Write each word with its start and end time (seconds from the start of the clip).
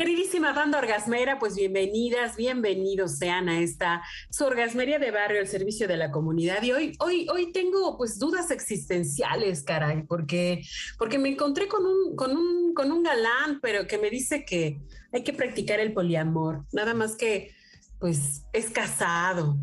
Queridísima 0.00 0.54
banda 0.54 0.78
orgasmera, 0.78 1.38
pues 1.38 1.56
bienvenidas, 1.56 2.34
bienvenidos 2.34 3.18
sean 3.18 3.50
a 3.50 3.60
esta 3.60 4.02
su 4.30 4.46
orgasmería 4.46 4.98
de 4.98 5.10
barrio, 5.10 5.40
el 5.40 5.46
servicio 5.46 5.86
de 5.86 5.98
la 5.98 6.10
comunidad. 6.10 6.62
Y 6.62 6.72
hoy, 6.72 6.96
hoy, 7.00 7.28
hoy 7.30 7.52
tengo 7.52 7.98
pues 7.98 8.18
dudas 8.18 8.50
existenciales, 8.50 9.62
caray, 9.62 10.04
porque, 10.04 10.62
porque 10.96 11.18
me 11.18 11.28
encontré 11.28 11.68
con 11.68 11.84
un, 11.84 12.16
con 12.16 12.34
un, 12.34 12.72
con 12.72 12.90
un 12.92 13.02
galán, 13.02 13.60
pero 13.60 13.86
que 13.86 13.98
me 13.98 14.08
dice 14.08 14.46
que 14.46 14.80
hay 15.12 15.22
que 15.22 15.34
practicar 15.34 15.80
el 15.80 15.92
poliamor, 15.92 16.64
nada 16.72 16.94
más 16.94 17.14
que 17.14 17.54
pues 17.98 18.44
es 18.54 18.70
casado. 18.70 19.58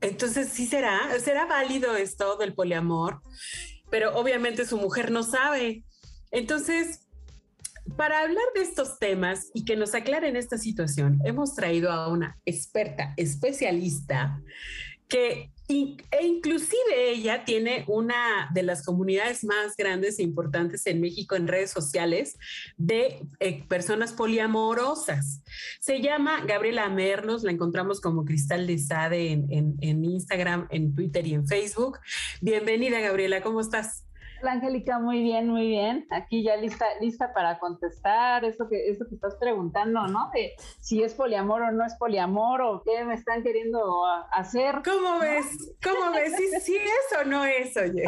Entonces, 0.00 0.48
sí 0.48 0.66
será, 0.66 1.16
será 1.20 1.46
válido 1.46 1.94
esto 1.94 2.36
del 2.38 2.54
poliamor, 2.54 3.20
pero 3.88 4.16
obviamente 4.18 4.66
su 4.66 4.78
mujer 4.78 5.12
no 5.12 5.22
sabe. 5.22 5.84
Entonces, 6.32 7.05
para 7.96 8.20
hablar 8.20 8.44
de 8.54 8.62
estos 8.62 8.98
temas 8.98 9.50
y 9.54 9.64
que 9.64 9.76
nos 9.76 9.94
aclaren 9.94 10.36
esta 10.36 10.58
situación, 10.58 11.20
hemos 11.24 11.54
traído 11.54 11.90
a 11.92 12.08
una 12.08 12.38
experta, 12.44 13.14
especialista, 13.16 14.40
que 15.08 15.50
e 15.68 16.26
inclusive 16.26 17.10
ella 17.10 17.44
tiene 17.44 17.84
una 17.88 18.48
de 18.54 18.62
las 18.62 18.84
comunidades 18.84 19.42
más 19.44 19.76
grandes 19.76 20.18
e 20.18 20.22
importantes 20.22 20.86
en 20.86 21.00
México 21.00 21.34
en 21.34 21.48
redes 21.48 21.70
sociales 21.70 22.38
de 22.76 23.26
eh, 23.40 23.64
personas 23.64 24.12
poliamorosas. 24.12 25.42
Se 25.80 26.00
llama 26.00 26.42
Gabriela 26.46 26.88
Merlos, 26.88 27.42
la 27.42 27.50
encontramos 27.50 28.00
como 28.00 28.24
Cristal 28.24 28.66
de 28.66 28.78
Sade 28.78 29.32
en, 29.32 29.76
en 29.80 30.04
Instagram, 30.04 30.68
en 30.70 30.94
Twitter 30.94 31.26
y 31.26 31.34
en 31.34 31.48
Facebook. 31.48 31.98
Bienvenida 32.40 33.00
Gabriela, 33.00 33.42
¿cómo 33.42 33.60
estás? 33.60 34.05
Angélica, 34.52 34.98
muy 34.98 35.22
bien, 35.22 35.48
muy 35.48 35.66
bien. 35.66 36.06
Aquí 36.10 36.42
ya 36.42 36.56
lista, 36.56 36.86
lista 37.00 37.32
para 37.32 37.58
contestar 37.58 38.44
eso 38.44 38.68
que, 38.68 38.88
eso 38.88 39.04
que 39.08 39.14
estás 39.14 39.36
preguntando, 39.36 40.06
¿no? 40.06 40.30
De 40.34 40.52
si 40.80 41.02
es 41.02 41.14
poliamor 41.14 41.62
o 41.62 41.72
no 41.72 41.84
es 41.84 41.94
poliamor 41.96 42.60
o 42.62 42.82
qué 42.84 43.04
me 43.04 43.14
están 43.14 43.42
queriendo 43.42 44.04
hacer. 44.32 44.82
¿Cómo 44.84 45.18
ves? 45.18 45.74
¿Cómo 45.82 46.12
ves? 46.12 46.34
¿Sí, 46.62 46.76
es 46.76 47.18
o 47.18 47.24
no 47.24 47.44
es, 47.44 47.76
oye? 47.76 48.04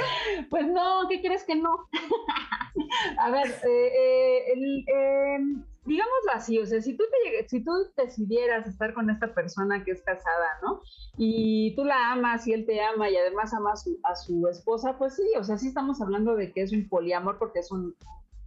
Pues 0.51 0.67
no, 0.67 1.09
¿qué 1.09 1.21
crees 1.21 1.45
que 1.45 1.57
no? 1.57 1.89
A 3.19 3.31
ver, 3.31 3.47
eh, 3.47 3.93
eh, 3.99 4.53
el, 4.53 4.85
em, 4.89 5.65
digámoslo 5.89 6.33
así, 6.35 6.59
o 6.59 6.67
sea, 6.67 6.81
si 6.81 6.97
tú, 6.97 7.05
te, 7.11 7.49
si 7.49 7.65
tú 7.65 7.73
decidieras 7.97 8.67
estar 8.67 8.95
con 8.95 9.11
esta 9.11 9.35
persona 9.35 9.83
que 9.85 9.93
es 9.93 10.03
casada, 10.03 10.59
¿no? 10.63 10.83
Y 11.17 11.75
tú 11.75 11.85
la 11.85 12.13
amas 12.13 12.47
y 12.47 12.53
él 12.53 12.67
te 12.67 12.81
ama 12.81 13.11
y 13.11 13.17
además 13.17 13.55
ama 13.55 13.73
a 13.73 14.15
su, 14.15 14.47
esposa, 14.49 14.97
pues 14.99 15.17
sí, 15.17 15.25
o 15.39 15.43
sea, 15.43 15.57
sí 15.57 15.69
estamos 15.69 16.01
hablando 16.01 16.37
de 16.37 16.53
que 16.53 16.63
es 16.63 16.73
un 16.73 16.89
poliamor 16.89 17.39
porque 17.39 17.61
es 17.61 17.73
un 17.73 17.97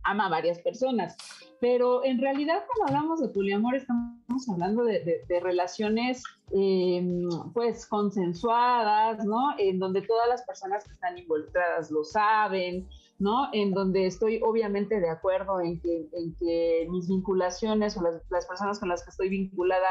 ama 0.04 0.28
a 0.28 0.30
varias 0.30 0.60
personas. 0.60 1.18
Pero 1.60 2.04
en 2.06 2.20
realidad 2.20 2.64
cuando 2.68 2.94
hablamos 2.96 3.20
de 3.22 3.30
poliamor 3.30 3.76
estamos 3.76 4.50
hablando 4.50 4.84
de, 4.84 5.24
relaciones 5.42 6.24
em, 6.52 7.28
pues 7.54 7.86
consensuadas, 7.86 9.26
¿no? 9.26 9.56
En 9.58 9.80
donde 9.80 10.02
todas 10.02 10.28
las 10.30 10.44
personas 10.44 10.84
que 10.86 10.94
están 10.94 11.18
involucradas 11.18 11.92
lo 11.92 12.04
saben, 12.04 12.88
¿no? 13.22 13.50
En 13.54 13.72
donde 13.72 14.08
estoy 14.08 14.42
obviamente 14.44 15.00
de 15.00 15.10
acuerdo 15.10 15.62
en 15.62 15.80
que, 15.80 16.10
en 16.12 16.34
que 16.40 16.88
mis 16.90 17.08
vinculaciones 17.08 17.96
o 17.96 18.02
las, 18.02 18.48
personas 18.48 18.80
con 18.80 18.90
las 18.90 19.04
que 19.04 19.12
estoy 19.12 19.30
vinculada 19.30 19.88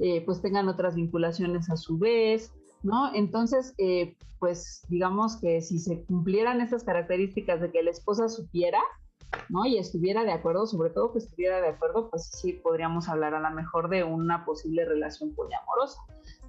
eh, 0.00 0.22
pues 0.26 0.42
tengan 0.42 0.68
otras 0.68 0.96
vinculaciones 0.96 1.70
a 1.70 1.76
su 1.76 1.96
vez, 1.96 2.52
¿no? 2.82 3.14
Entonces, 3.14 3.72
eh, 3.78 4.16
pues 4.40 4.82
digamos 4.88 5.36
que 5.36 5.62
si 5.62 5.78
se 5.78 6.02
cumplieran 6.06 6.60
estas 6.60 6.82
características 6.82 7.60
de 7.60 7.70
que 7.70 7.84
la 7.84 7.92
esposa 7.92 8.28
supiera, 8.28 8.80
¿no? 9.48 9.64
Y 9.64 9.78
estuviera 9.78 10.24
de 10.24 10.32
acuerdo, 10.32 10.66
sobre 10.66 10.90
todo 10.90 11.12
que 11.12 11.20
estuviera 11.20 11.60
de 11.60 11.68
acuerdo, 11.68 12.10
pues 12.10 12.30
sí 12.32 12.54
podríamos 12.54 13.08
hablar 13.08 13.32
a 13.34 13.40
lo 13.48 13.50
mejor 13.54 13.90
de 13.90 14.02
una 14.02 14.44
posible 14.44 14.84
relación 14.84 15.32
poliamorosa, 15.36 16.00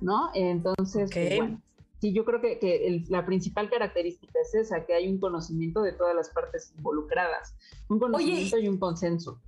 ¿no? 0.01 0.31
Entonces, 0.33 1.11
pues, 1.13 1.37
bueno, 1.37 1.61
sí, 2.03 2.11
yo 2.11 2.25
creo 2.25 2.41
que, 2.41 3.01
la 3.07 3.25
principal 3.25 3.69
característica 3.69 4.37
es 4.41 4.53
esa, 4.55 4.85
que 4.85 4.93
hay 4.93 5.07
un 5.07 5.21
conocimiento 5.21 5.81
de 5.81 5.93
todas 5.93 6.13
las 6.13 6.29
partes 6.29 6.73
involucradas, 6.75 7.55
un 7.87 7.97
conocimiento 7.97 8.57
y 8.57 8.67
un 8.67 8.77
consenso. 8.77 9.39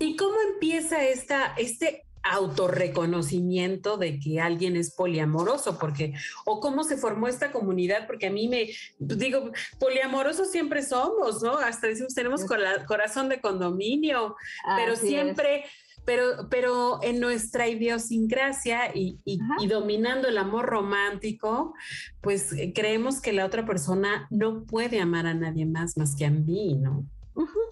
¿Y 0.00 0.16
cómo 0.16 0.34
empieza 0.52 1.04
esta, 1.04 1.54
este 1.56 2.04
autorreconocimiento 2.24 3.96
de 3.96 4.18
que 4.18 4.40
alguien 4.40 4.74
es 4.74 4.92
poliamoroso, 4.92 5.78
porque, 5.78 6.14
o 6.44 6.58
cómo 6.58 6.82
se 6.82 6.96
formó 6.96 7.28
esta 7.28 7.52
comunidad, 7.52 8.08
porque 8.08 8.26
a 8.26 8.32
mí 8.32 8.48
me, 8.48 8.70
digo, 8.98 9.52
poliamorosos 9.78 10.50
siempre 10.50 10.82
somos, 10.82 11.44
¿no? 11.44 11.58
Hasta 11.58 11.86
decimos, 11.86 12.12
tenemos 12.12 12.44
corazón 12.88 13.28
de 13.28 13.40
condominio, 13.40 14.34
pero 14.76 14.96
siempre... 14.96 15.64
Pero, 16.04 16.48
pero 16.50 16.98
en 17.02 17.20
nuestra 17.20 17.68
idiosincrasia 17.68 18.94
y, 18.94 19.20
y, 19.24 19.66
dominando 19.68 20.28
el 20.28 20.38
amor 20.38 20.66
romántico, 20.66 21.74
pues 22.20 22.52
eh, 22.52 22.72
creemos 22.74 23.20
que 23.20 23.32
la 23.32 23.44
otra 23.44 23.64
persona 23.64 24.26
no 24.30 24.64
puede 24.64 25.00
amar 25.00 25.26
a 25.26 25.34
nadie 25.34 25.66
más 25.66 25.96
más 25.96 26.16
que 26.16 26.26
a 26.26 26.30
mí, 26.30 26.76
¿no? 26.76 27.04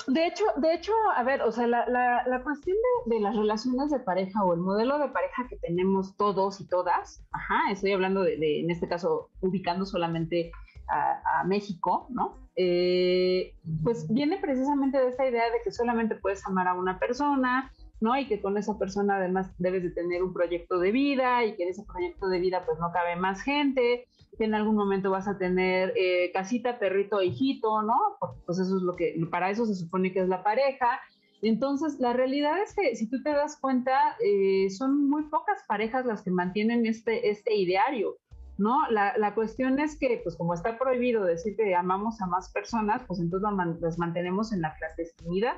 De 0.06 0.26
hecho, 0.26 0.44
de 0.56 0.74
hecho, 0.74 0.92
a 1.16 1.22
ver, 1.22 1.42
o 1.42 1.52
sea, 1.52 1.66
la, 1.66 1.86
la, 1.88 2.42
cuestión 2.42 2.76
de, 3.06 3.20
las 3.20 3.36
relaciones 3.36 3.90
de 3.90 4.00
pareja 4.00 4.42
o 4.44 4.54
el 4.54 4.60
modelo 4.60 4.98
de 4.98 5.08
pareja 5.08 5.46
que 5.48 5.56
tenemos 5.56 6.16
todos 6.16 6.60
y 6.60 6.66
todas, 6.66 7.22
ajá, 7.32 7.70
estoy 7.70 7.92
hablando 7.92 8.22
de, 8.22 8.60
en 8.60 8.70
este 8.70 8.88
caso, 8.88 9.30
ubicando 9.40 9.84
solamente 9.84 10.50
a, 10.88 11.44
México, 11.44 12.06
¿no? 12.08 12.38
Eh, 12.56 13.54
pues 13.84 14.10
viene 14.12 14.38
precisamente 14.38 14.98
de 14.98 15.08
esta 15.08 15.28
idea 15.28 15.44
de 15.44 15.60
que 15.62 15.70
solamente 15.70 16.14
puedes 16.16 16.44
amar 16.46 16.66
a 16.66 16.74
una 16.74 16.98
persona, 16.98 17.70
¿no? 18.00 18.16
Y 18.16 18.26
que 18.26 18.40
con 18.40 18.56
esa 18.56 18.78
persona 18.78 19.16
además 19.16 19.50
debes 19.58 19.82
de 19.82 19.90
tener 19.90 20.22
un 20.22 20.32
proyecto 20.32 20.78
de 20.78 20.92
vida 20.92 21.44
y 21.44 21.56
que 21.56 21.64
en 21.64 21.70
ese 21.70 21.84
proyecto 21.84 22.28
de 22.28 22.40
vida 22.40 22.64
pues 22.64 22.78
no 22.78 22.92
cabe 22.92 23.16
más 23.16 23.42
gente, 23.42 24.06
que 24.36 24.44
en 24.44 24.54
algún 24.54 24.76
momento 24.76 25.10
vas 25.10 25.26
a 25.26 25.38
tener 25.38 25.92
eh, 25.96 26.30
casita, 26.32 26.78
perrito, 26.78 27.22
hijito, 27.22 27.82
¿no? 27.82 27.96
Porque 28.20 28.40
pues 28.46 28.58
eso 28.58 28.76
es 28.76 28.82
lo 28.82 28.94
que, 28.94 29.14
para 29.30 29.50
eso 29.50 29.66
se 29.66 29.74
supone 29.74 30.12
que 30.12 30.20
es 30.20 30.28
la 30.28 30.42
pareja. 30.42 31.00
Entonces, 31.42 31.98
la 32.00 32.12
realidad 32.12 32.60
es 32.60 32.74
que 32.74 32.96
si 32.96 33.08
tú 33.08 33.22
te 33.22 33.30
das 33.30 33.58
cuenta, 33.60 34.16
eh, 34.24 34.70
son 34.70 35.08
muy 35.08 35.24
pocas 35.24 35.62
parejas 35.66 36.04
las 36.04 36.22
que 36.22 36.30
mantienen 36.30 36.84
este, 36.86 37.30
este 37.30 37.54
ideario, 37.54 38.16
¿no? 38.58 38.88
La, 38.90 39.16
la, 39.18 39.34
cuestión 39.34 39.78
es 39.78 39.96
que, 39.96 40.20
pues 40.22 40.36
como 40.36 40.54
está 40.54 40.78
prohibido 40.78 41.24
decir 41.24 41.56
que 41.56 41.76
amamos 41.76 42.20
a 42.20 42.26
más 42.26 42.50
personas, 42.52 43.02
pues 43.06 43.20
entonces 43.20 43.48
las 43.80 43.98
mantenemos 43.98 44.52
en 44.52 44.62
la 44.62 44.74
clandestinidad 44.76 45.56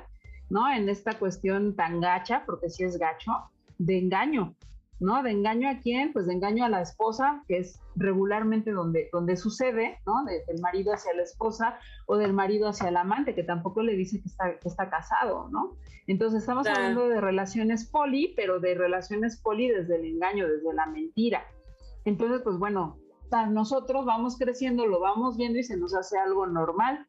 ¿no? 0.51 0.69
En 0.69 0.89
esta 0.89 1.17
cuestión 1.17 1.75
tan 1.75 2.01
gacha, 2.01 2.43
porque 2.45 2.69
sí 2.69 2.83
es 2.83 2.97
gacho, 2.97 3.31
de 3.77 3.97
engaño, 3.97 4.53
¿no? 4.99 5.23
De 5.23 5.31
engaño 5.31 5.69
a 5.69 5.79
quién? 5.79 6.11
Pues 6.11 6.27
de 6.27 6.33
engaño 6.33 6.65
a 6.65 6.69
la 6.69 6.81
esposa, 6.81 7.41
que 7.47 7.59
es 7.59 7.79
regularmente 7.95 8.71
donde, 8.71 9.09
donde 9.13 9.37
sucede, 9.37 9.99
¿no? 10.05 10.25
del 10.25 10.61
marido 10.61 10.93
hacia 10.93 11.13
la 11.13 11.23
esposa 11.23 11.79
o 12.05 12.17
del 12.17 12.33
marido 12.33 12.67
hacia 12.67 12.89
el 12.89 12.97
amante, 12.97 13.33
que 13.33 13.43
tampoco 13.43 13.81
le 13.81 13.95
dice 13.95 14.21
que 14.21 14.27
está, 14.27 14.59
que 14.59 14.67
está 14.67 14.89
casado, 14.89 15.47
¿no? 15.49 15.77
Entonces 16.05 16.41
estamos 16.41 16.67
hablando 16.67 17.07
de 17.07 17.21
relaciones 17.21 17.89
poli, 17.89 18.33
pero 18.35 18.59
de 18.59 18.75
relaciones 18.75 19.41
poli 19.41 19.69
desde 19.69 19.95
el 19.95 20.05
engaño, 20.05 20.49
desde 20.49 20.73
la 20.73 20.85
mentira. 20.85 21.45
Entonces, 22.03 22.41
pues 22.43 22.57
bueno, 22.57 22.97
nosotros 23.49 24.05
vamos 24.05 24.37
creciendo, 24.37 24.85
lo 24.85 24.99
vamos 24.99 25.37
viendo 25.37 25.59
y 25.59 25.63
se 25.63 25.77
nos 25.77 25.95
hace 25.95 26.17
algo 26.17 26.45
normal. 26.45 27.07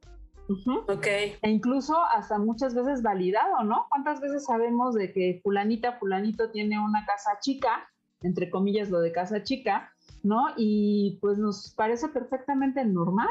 Ok. 0.88 1.06
E 1.06 1.50
incluso 1.50 1.96
hasta 2.14 2.38
muchas 2.38 2.74
veces 2.74 3.02
validado, 3.02 3.64
¿no? 3.64 3.86
¿Cuántas 3.88 4.20
veces 4.20 4.44
sabemos 4.44 4.94
de 4.94 5.12
que 5.12 5.40
fulanita, 5.42 5.98
fulanito 5.98 6.50
tiene 6.50 6.78
una 6.78 7.04
casa 7.06 7.38
chica, 7.40 7.88
entre 8.20 8.50
comillas 8.50 8.90
lo 8.90 9.00
de 9.00 9.12
casa 9.12 9.42
chica, 9.42 9.92
¿no? 10.22 10.46
Y 10.56 11.18
pues 11.20 11.38
nos 11.38 11.74
parece 11.76 12.08
perfectamente 12.08 12.84
normal, 12.84 13.30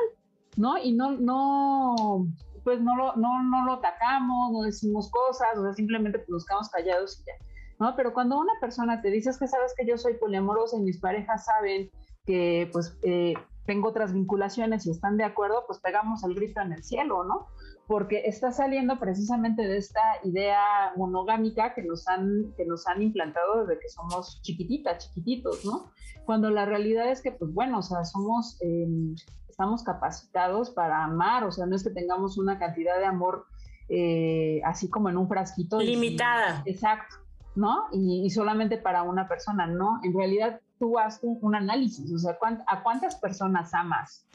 ¿no? 0.57 0.77
Y 0.77 0.93
no, 0.93 1.11
no, 1.11 2.27
pues 2.63 2.81
no 2.81 2.95
lo, 2.95 3.15
no, 3.15 3.43
no 3.43 3.65
lo 3.65 3.73
atacamos, 3.73 4.51
no 4.51 4.61
decimos 4.61 5.09
cosas, 5.11 5.57
o 5.57 5.63
sea, 5.63 5.73
simplemente 5.73 6.19
pues 6.19 6.29
nos 6.29 6.45
quedamos 6.45 6.69
callados 6.69 7.19
y 7.21 7.25
ya, 7.25 7.33
¿no? 7.79 7.95
Pero 7.95 8.13
cuando 8.13 8.39
una 8.39 8.53
persona 8.59 9.01
te 9.01 9.09
dice, 9.09 9.29
es 9.29 9.39
que 9.39 9.47
sabes 9.47 9.73
que 9.77 9.85
yo 9.85 9.97
soy 9.97 10.15
poliamorosa 10.15 10.77
y 10.77 10.81
mis 10.81 10.99
parejas 10.99 11.45
saben 11.45 11.89
que 12.25 12.69
pues 12.71 12.97
eh, 13.03 13.33
tengo 13.65 13.89
otras 13.89 14.13
vinculaciones 14.13 14.85
y 14.85 14.91
están 14.91 15.17
de 15.17 15.23
acuerdo, 15.23 15.63
pues 15.67 15.79
pegamos 15.79 16.23
el 16.23 16.35
grito 16.35 16.61
en 16.61 16.73
el 16.73 16.83
cielo, 16.83 17.23
¿no? 17.23 17.47
Porque 17.87 18.23
está 18.25 18.51
saliendo 18.51 18.99
precisamente 18.99 19.63
de 19.67 19.77
esta 19.77 20.01
idea 20.23 20.93
monogámica 20.95 21.73
que 21.73 21.83
nos 21.83 22.07
han, 22.07 22.53
que 22.57 22.65
nos 22.65 22.87
han 22.87 23.01
implantado 23.01 23.65
desde 23.65 23.79
que 23.79 23.89
somos 23.89 24.41
chiquititas, 24.41 25.07
chiquititos, 25.07 25.65
¿no? 25.65 25.91
Cuando 26.25 26.49
la 26.49 26.65
realidad 26.65 27.09
es 27.09 27.21
que, 27.21 27.31
pues 27.31 27.53
bueno, 27.53 27.79
o 27.79 27.81
sea, 27.81 28.03
somos, 28.05 28.57
em, 28.61 29.15
estamos 29.49 29.83
capacitados 29.83 30.71
para 30.71 31.03
amar, 31.03 31.43
o 31.43 31.51
sea, 31.51 31.65
no 31.65 31.75
es 31.75 31.83
que 31.83 31.89
tengamos 31.91 32.37
una 32.37 32.57
cantidad 32.57 32.97
de 32.97 33.05
amor 33.05 33.45
eh, 33.93 34.61
así 34.63 34.89
como 34.89 35.09
en 35.09 35.17
un 35.17 35.27
frasquito. 35.27 35.79
Limitada. 35.79 36.63
exacto, 36.65 37.17
¿no? 37.55 37.87
Y, 37.91 38.29
solamente 38.29 38.77
para 38.77 39.03
una 39.03 39.27
persona, 39.27 39.67
¿no? 39.67 39.99
En 40.03 40.13
realidad 40.13 40.61
tú 40.79 40.97
haces 40.97 41.21
un, 41.23 41.55
análisis, 41.55 42.11
o 42.11 42.17
sea, 42.17 42.37
¿a 42.67 42.83
cuántas 42.83 43.15
personas 43.15 43.73
amas? 43.73 44.25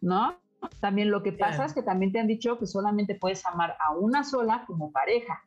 ¿No? 0.00 0.36
También 0.80 1.10
lo 1.10 1.22
que 1.22 1.32
pasa 1.32 1.64
es 1.64 1.74
que 1.74 1.82
también 1.82 2.12
te 2.12 2.20
han 2.20 2.26
dicho 2.26 2.58
que 2.58 2.66
solamente 2.66 3.14
puedes 3.14 3.44
amar 3.46 3.76
a 3.86 3.92
una 3.92 4.24
sola 4.24 4.64
como 4.66 4.90
pareja. 4.92 5.42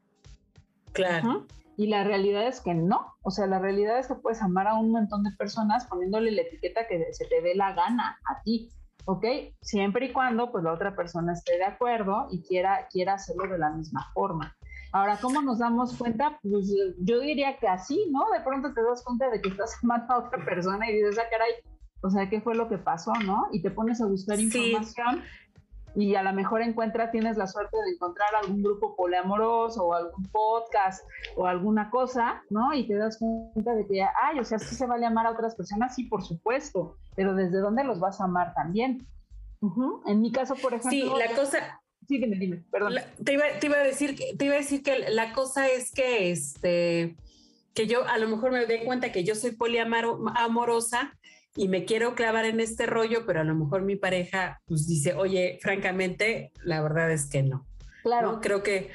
Claro. 0.93 1.45
Y 1.75 1.87
la 1.87 2.03
realidad 2.03 2.47
es 2.47 2.61
que 2.61 2.73
no. 2.73 3.13
O 3.21 3.31
sea, 3.31 3.45
la 3.45 3.59
realidad 3.59 3.99
es 3.99 4.07
que 4.07 4.15
puedes 4.15 4.41
amar 4.41 4.67
a 4.67 4.75
un 4.75 4.91
montón 4.91 5.23
de 5.23 5.31
personas 5.31 5.85
poniéndole 5.85 6.31
la 6.31 6.41
etiqueta 6.41 6.87
que 6.87 7.13
se 7.13 7.25
te 7.25 7.41
dé 7.41 7.55
la 7.55 7.73
gana 7.73 8.19
a 8.25 8.41
ti. 8.41 8.69
¿Ok? 9.05 9.25
Siempre 9.61 10.07
y 10.07 10.13
cuando 10.13 10.51
pues 10.51 10.63
la 10.63 10.73
otra 10.73 10.95
persona 10.95 11.33
esté 11.33 11.57
de 11.57 11.65
acuerdo 11.65 12.27
y 12.29 12.41
quiera, 12.41 12.87
quiera 12.91 13.13
hacerlo 13.13 13.47
de 13.47 13.57
la 13.57 13.69
misma 13.69 14.05
forma. 14.13 14.55
Ahora, 14.91 15.17
¿cómo 15.21 15.41
nos 15.41 15.59
damos 15.59 15.97
cuenta? 15.97 16.39
Pues 16.41 16.73
yo 16.99 17.19
diría 17.19 17.57
que 17.57 17.67
así, 17.67 18.07
¿no? 18.11 18.25
De 18.31 18.41
pronto 18.41 18.73
te 18.73 18.81
das 18.83 19.03
cuenta 19.03 19.29
de 19.29 19.41
que 19.41 19.49
estás 19.49 19.77
amando 19.83 20.13
a 20.13 20.19
otra 20.19 20.43
persona 20.43 20.89
y 20.89 20.95
dices, 20.95 21.17
ah, 21.19 21.27
caray, 21.29 21.51
o 22.01 22.09
sea, 22.09 22.29
¿qué 22.29 22.41
fue 22.41 22.55
lo 22.55 22.69
que 22.69 22.77
pasó, 22.77 23.11
no? 23.25 23.47
Y 23.51 23.61
te 23.61 23.71
pones 23.71 24.01
a 24.01 24.05
buscar 24.05 24.39
información 24.39 25.23
y 25.95 26.13
a 26.13 26.21
lo 26.21 26.31
mejor 26.31 26.61
encuentras, 26.61 27.11
tienes 27.11 27.37
la 27.37 27.47
suerte 27.47 27.75
de 27.75 27.93
encontrar 27.93 28.29
algún 28.43 28.61
grupo 28.61 28.95
poliamoroso 28.95 29.83
o 29.83 29.93
algún 29.95 30.25
podcast 30.25 31.03
o 31.35 31.47
alguna 31.47 31.89
cosa, 31.89 32.43
¿no? 32.51 32.71
Y 32.73 32.87
te 32.87 32.95
das 32.95 33.17
cuenta 33.17 33.73
de 33.73 33.87
que, 33.87 34.03
ay, 34.03 34.39
o 34.39 34.43
sea, 34.43 34.59
sí 34.59 34.75
se 34.75 34.85
vale 34.85 35.07
amar 35.07 35.25
a 35.25 35.31
otras 35.31 35.55
personas, 35.55 35.95
sí, 35.95 36.03
por 36.03 36.23
supuesto, 36.23 36.97
pero 37.15 37.33
¿desde 37.33 37.59
dónde 37.59 37.83
los 37.83 37.99
vas 37.99 38.21
a 38.21 38.25
amar 38.25 38.53
también? 38.53 39.07
En 40.05 40.21
mi 40.21 40.31
caso, 40.31 40.53
por 40.53 40.75
ejemplo... 40.75 40.91
Sí, 40.91 41.11
la 41.17 41.35
cosa 41.35 41.81
Sí, 42.07 42.19
dime, 42.19 42.37
dime, 42.37 42.63
perdón. 42.71 42.95
te, 43.23 43.33
iba, 43.33 43.43
te, 43.59 43.67
iba, 43.67 43.77
a 43.77 43.83
decir, 43.83 44.15
te 44.37 44.45
iba 44.45 44.55
a 44.55 44.59
decir 44.59 44.81
que 44.81 45.09
la 45.09 45.33
cosa 45.33 45.67
es 45.67 45.91
que, 45.91 46.31
este, 46.31 47.17
que 47.73 47.85
yo 47.85 48.07
a 48.07 48.17
lo 48.17 48.29
mejor 48.29 48.51
me 48.51 48.65
doy 48.65 48.85
cuenta 48.85 49.11
que 49.11 49.25
yo 49.25 49.35
soy 49.35 49.51
poliamorosa 49.51 51.17
y 51.55 51.67
me 51.67 51.83
quiero 51.83 52.15
clavar 52.15 52.45
en 52.45 52.61
este 52.61 52.85
rollo, 52.85 53.25
pero 53.25 53.41
a 53.41 53.43
lo 53.43 53.55
mejor 53.55 53.81
mi 53.81 53.97
pareja 53.97 54.61
pues 54.67 54.87
dice, 54.87 55.15
oye, 55.15 55.59
francamente, 55.61 56.51
la 56.63 56.81
verdad 56.81 57.11
es 57.11 57.29
que 57.29 57.43
no. 57.43 57.67
Claro. 58.03 58.39
Creo 58.41 58.63
que 58.63 58.89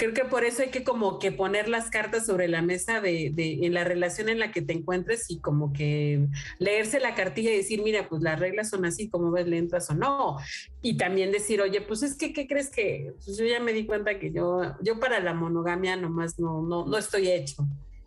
creo 0.00 0.14
que 0.14 0.24
por 0.24 0.44
eso 0.44 0.62
hay 0.62 0.70
que 0.70 0.82
como 0.82 1.18
que 1.18 1.30
poner 1.30 1.68
las 1.68 1.90
cartas 1.90 2.24
sobre 2.24 2.48
la 2.48 2.62
mesa 2.62 3.02
de, 3.02 3.30
de, 3.34 3.66
en 3.66 3.74
la 3.74 3.84
relación 3.84 4.30
en 4.30 4.38
la 4.38 4.50
que 4.50 4.62
te 4.62 4.72
encuentres 4.72 5.30
y 5.30 5.40
como 5.40 5.74
que 5.74 6.26
leerse 6.58 7.00
la 7.00 7.14
cartilla 7.14 7.52
y 7.52 7.58
decir, 7.58 7.82
mira, 7.82 8.08
pues 8.08 8.22
las 8.22 8.40
reglas 8.40 8.70
son 8.70 8.86
así, 8.86 9.10
como 9.10 9.30
ves, 9.30 9.46
le 9.46 9.58
entras 9.58 9.90
o 9.90 9.94
no. 9.94 10.38
Y 10.80 10.96
también 10.96 11.32
decir, 11.32 11.60
oye, 11.60 11.82
pues 11.82 12.02
es 12.02 12.16
que, 12.16 12.32
¿qué 12.32 12.48
crees 12.48 12.70
que? 12.70 13.12
Pues 13.22 13.36
yo 13.36 13.44
ya 13.44 13.60
me 13.60 13.74
di 13.74 13.84
cuenta 13.84 14.18
que 14.18 14.32
yo, 14.32 14.74
yo 14.80 14.98
para 14.98 15.20
la 15.20 15.34
monogamia 15.34 15.96
nomás 15.96 16.38
no, 16.38 16.62
no, 16.62 16.86
no 16.86 16.96
estoy 16.96 17.28
hecho. 17.28 17.66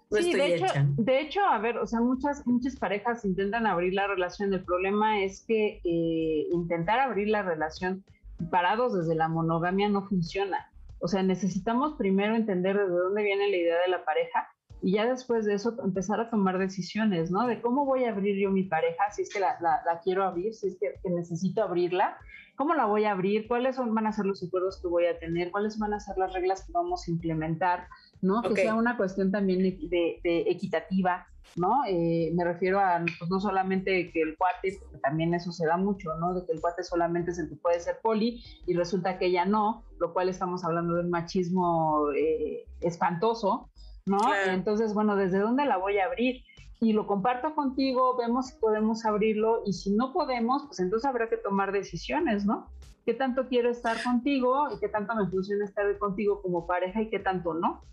No 0.09 0.17
sí, 0.17 0.33
de 0.33 0.55
hecho, 0.55 0.73
de 0.97 1.21
hecho, 1.21 1.41
a 1.41 1.59
ver, 1.59 1.77
o 1.77 1.85
sea, 1.85 2.01
muchas, 2.01 2.45
muchas 2.47 2.75
parejas 2.75 3.23
intentan 3.23 3.67
abrir 3.67 3.93
la 3.93 4.07
relación. 4.07 4.51
El 4.51 4.63
problema 4.63 5.23
es 5.23 5.45
que 5.47 5.79
eh, 5.83 6.47
intentar 6.51 6.99
abrir 6.99 7.27
la 7.27 7.43
relación 7.43 8.03
parados 8.49 8.95
desde 8.95 9.13
la 9.13 9.27
monogamia 9.27 9.89
no 9.89 10.07
funciona 10.07 10.72
o 11.03 11.07
sea, 11.09 11.21
necesitamos 11.21 11.95
primero 11.97 12.33
entender 12.33 12.77
de 12.77 12.87
dónde 12.87 13.23
viene 13.23 13.49
la 13.49 13.57
idea 13.57 13.81
de 13.81 13.89
la 13.89 14.05
pareja 14.05 14.47
y 14.83 14.91
ya 14.91 15.05
después 15.05 15.45
de 15.45 15.53
eso 15.53 15.77
empezar 15.81 16.19
a 16.19 16.29
tomar 16.29 16.59
decisiones, 16.59 17.31
¿no? 17.31 17.47
De 17.47 17.61
cómo 17.61 17.85
voy 17.85 18.03
a 18.03 18.09
abrir 18.09 18.37
yo 18.37 18.51
mi 18.51 18.63
pareja, 18.63 19.09
si 19.11 19.21
es 19.21 19.33
que 19.33 19.39
la, 19.39 19.57
quiero 20.03 20.25
abrir, 20.25 20.53
si 20.53 20.67
es 20.67 20.77
que, 20.77 21.09
necesito 21.09 21.63
abrirla, 21.63 22.17
cómo 22.57 22.73
la 22.73 22.85
voy 22.85 23.05
a 23.05 23.11
abrir, 23.11 23.47
cuáles 23.47 23.77
son, 23.77 23.95
van 23.95 24.07
a 24.07 24.11
ser 24.11 24.25
los 24.25 24.43
acuerdos 24.43 24.81
que 24.81 24.89
voy 24.89 25.05
a 25.05 25.17
tener, 25.19 25.51
cuáles 25.51 25.79
van 25.79 25.93
a 25.93 26.01
ser 26.01 26.17
las 26.17 26.33
reglas 26.33 26.65
que 26.65 26.73
vamos 26.73 27.07
a 27.07 27.11
implementar, 27.11 27.87
¿no? 28.21 28.41
Que 28.41 28.55
sea 28.57 28.75
una 28.75 28.97
cuestión 28.97 29.31
también 29.31 29.59
de, 29.61 30.19
equitativa, 30.47 31.27
¿no? 31.55 31.85
Eh, 31.87 32.33
me 32.35 32.43
refiero 32.43 32.81
a, 32.81 33.05
pues 33.19 33.31
no 33.31 33.39
solamente 33.39 34.11
que 34.11 34.21
el 34.21 34.35
cuate, 34.37 34.79
porque 34.81 34.97
también 34.97 35.33
eso 35.33 35.53
se 35.53 35.65
da 35.65 35.77
mucho, 35.77 36.13
¿no? 36.15 36.33
De 36.33 36.45
que 36.45 36.51
el 36.51 36.59
cuate 36.59 36.83
solamente 36.83 37.31
es 37.31 37.39
el 37.39 37.47
que 37.47 37.55
puede 37.55 37.79
ser 37.79 37.99
poli 38.01 38.43
y 38.67 38.73
resulta 38.73 39.17
que 39.17 39.27
ella 39.27 39.45
no, 39.45 39.85
lo 39.97 40.11
cual 40.11 40.27
estamos 40.27 40.65
hablando 40.65 40.95
de 40.95 41.01
un 41.03 41.09
machismo 41.09 42.11
eh, 42.11 42.65
espantoso, 42.81 43.69
¿no? 44.05 44.19
Entonces, 44.47 44.93
bueno, 44.93 45.15
¿desde 45.15 45.39
dónde 45.39 45.65
la 45.65 45.77
voy 45.77 45.99
a 45.99 46.05
abrir? 46.05 46.43
Y 46.79 46.93
lo 46.93 47.07
comparto 47.07 47.55
contigo, 47.55 48.17
vemos 48.17 48.47
si 48.47 48.55
podemos 48.57 49.05
abrirlo 49.05 49.63
y 49.65 49.73
si 49.73 49.91
no 49.91 50.11
podemos, 50.11 50.65
pues 50.67 50.79
entonces 50.79 51.09
habrá 51.09 51.29
que 51.29 51.37
tomar 51.37 51.71
decisiones, 51.71 52.45
¿no? 52.45 52.69
¿Qué 53.05 53.13
tanto 53.13 53.47
quiero 53.47 53.69
estar 53.69 54.01
contigo 54.03 54.67
y 54.73 54.79
qué 54.79 54.89
tanto 54.89 55.15
me 55.15 55.29
funciona 55.29 55.65
estar 55.65 55.97
contigo 55.97 56.41
como 56.41 56.67
pareja 56.67 57.01
y 57.01 57.09
qué 57.09 57.19
tanto 57.19 57.53
no? 57.53 57.83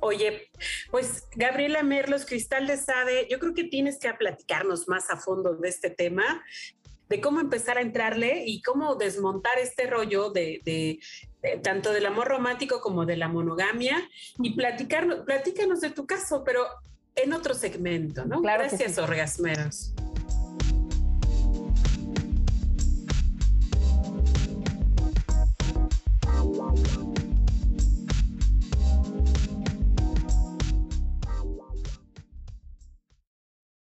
Oye, 0.00 0.48
pues 0.90 1.28
Gabriela 1.34 1.82
Merlos, 1.82 2.24
Cristal 2.24 2.66
de 2.66 2.76
Sade, 2.76 3.26
yo 3.28 3.38
creo 3.38 3.54
que 3.54 3.64
tienes 3.64 3.98
que 3.98 4.12
platicarnos 4.14 4.88
más 4.88 5.10
a 5.10 5.16
fondo 5.16 5.56
de 5.56 5.68
este 5.68 5.90
tema, 5.90 6.42
de 7.08 7.20
cómo 7.20 7.40
empezar 7.40 7.76
a 7.76 7.82
entrarle 7.82 8.44
y 8.46 8.62
cómo 8.62 8.94
desmontar 8.94 9.58
este 9.58 9.88
rollo 9.88 10.30
de, 10.30 11.00
eh, 11.42 11.58
tanto 11.62 11.92
del 11.92 12.04
amor 12.04 12.28
romántico 12.28 12.80
como 12.80 13.06
de 13.06 13.16
la 13.16 13.28
monogamia 13.28 13.96
y 14.38 14.54
platicarnos, 14.54 15.20
platícanos 15.20 15.80
de 15.80 15.90
tu 15.90 16.06
caso, 16.06 16.44
pero 16.44 16.66
en 17.16 17.32
otro 17.32 17.54
segmento, 17.54 18.26
¿no? 18.26 18.42
Gracias, 18.42 18.94
sí. 18.94 19.00
orgasmeros. 19.00 19.94